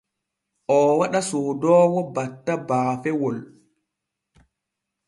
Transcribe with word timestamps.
Oo 0.75 0.91
waɗa 0.99 1.19
soodoowo 1.29 1.99
batta 2.15 2.53
baafewol. 2.67 3.37